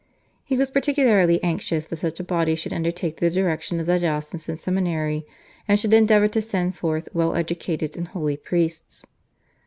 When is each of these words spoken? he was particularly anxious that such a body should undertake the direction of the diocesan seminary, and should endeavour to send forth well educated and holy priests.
he 0.43 0.57
was 0.57 0.71
particularly 0.71 1.39
anxious 1.43 1.85
that 1.85 1.97
such 1.97 2.19
a 2.19 2.23
body 2.23 2.55
should 2.55 2.73
undertake 2.73 3.17
the 3.17 3.29
direction 3.29 3.79
of 3.79 3.85
the 3.85 3.99
diocesan 3.99 4.57
seminary, 4.57 5.27
and 5.67 5.79
should 5.79 5.93
endeavour 5.93 6.27
to 6.27 6.41
send 6.41 6.75
forth 6.75 7.07
well 7.13 7.35
educated 7.35 7.95
and 7.95 8.07
holy 8.07 8.35
priests. 8.35 9.05